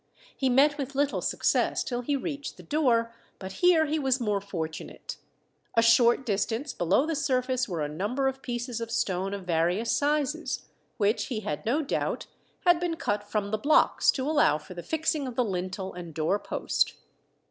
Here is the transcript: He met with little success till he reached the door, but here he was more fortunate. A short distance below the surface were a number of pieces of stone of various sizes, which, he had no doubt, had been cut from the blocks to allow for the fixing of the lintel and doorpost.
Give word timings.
He 0.35 0.49
met 0.49 0.79
with 0.79 0.95
little 0.95 1.21
success 1.21 1.83
till 1.83 2.01
he 2.01 2.15
reached 2.15 2.57
the 2.57 2.63
door, 2.63 3.13
but 3.37 3.51
here 3.61 3.85
he 3.85 3.99
was 3.99 4.19
more 4.19 4.41
fortunate. 4.41 5.17
A 5.75 5.83
short 5.83 6.25
distance 6.25 6.73
below 6.73 7.05
the 7.05 7.15
surface 7.15 7.69
were 7.69 7.81
a 7.83 7.87
number 7.87 8.27
of 8.27 8.41
pieces 8.41 8.81
of 8.81 8.89
stone 8.89 9.31
of 9.31 9.43
various 9.45 9.91
sizes, 9.91 10.65
which, 10.97 11.25
he 11.25 11.41
had 11.41 11.63
no 11.67 11.83
doubt, 11.83 12.25
had 12.65 12.79
been 12.79 12.95
cut 12.95 13.25
from 13.29 13.51
the 13.51 13.59
blocks 13.59 14.09
to 14.13 14.27
allow 14.27 14.57
for 14.57 14.73
the 14.73 14.81
fixing 14.81 15.27
of 15.27 15.35
the 15.35 15.45
lintel 15.45 15.93
and 15.93 16.15
doorpost. 16.15 16.95